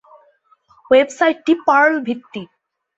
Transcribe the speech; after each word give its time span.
ওয়েবসাইটটি 0.91 1.53
পার্ল-ভিত্তিক। 1.67 2.49